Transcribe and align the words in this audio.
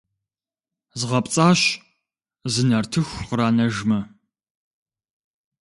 Згъэпцӏащ, 0.99 1.61
зы 2.51 2.61
нартыху 2.69 3.23
къранэжмэ! 3.27 3.99